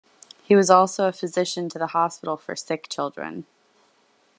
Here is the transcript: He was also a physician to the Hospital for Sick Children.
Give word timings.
He 0.41 0.55
was 0.55 0.71
also 0.71 1.07
a 1.07 1.11
physician 1.13 1.69
to 1.69 1.77
the 1.77 1.85
Hospital 1.93 2.35
for 2.35 2.55
Sick 2.55 2.89
Children. 2.89 3.45